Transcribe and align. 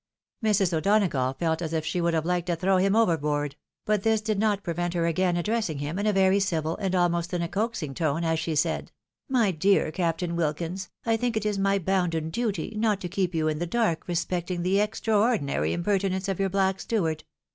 Mrs. 0.43 0.75
O'Donagough 0.75 1.37
felt 1.37 1.61
as 1.61 1.73
if 1.73 1.85
she 1.85 2.01
would 2.01 2.15
have 2.15 2.25
liked 2.25 2.47
to 2.47 2.55
throw 2.55 2.77
him 2.77 2.95
over 2.95 3.15
board; 3.17 3.55
but 3.85 4.01
this 4.01 4.19
did 4.19 4.39
not 4.39 4.63
prevent 4.63 4.95
her 4.95 5.05
again 5.05 5.37
addressing 5.37 5.77
him 5.77 5.99
in 5.99 6.07
a 6.07 6.11
very 6.11 6.39
civil, 6.39 6.75
and 6.77 6.95
almost 6.95 7.35
in 7.35 7.43
a 7.43 7.47
coaxing 7.47 7.93
tone, 7.93 8.23
as 8.23 8.39
she 8.39 8.55
said," 8.55 8.91
My 9.39 9.51
dear 9.51 9.91
Captain 9.91 10.35
WOkins, 10.35 10.89
I 11.05 11.17
think 11.17 11.37
it 11.37 11.45
is 11.45 11.59
my 11.59 11.77
bounden 11.77 12.31
duty 12.31 12.73
not 12.75 12.99
to 13.01 13.09
keep 13.09 13.35
you 13.35 13.47
in 13.47 13.59
the 13.59 13.67
dark 13.67 14.07
respecting 14.07 14.63
the 14.63 14.79
extraordinary 14.79 15.71
impertinence 15.71 16.27
of 16.27 16.39
your 16.39 16.49
black 16.49 16.79
steward. 16.79 17.23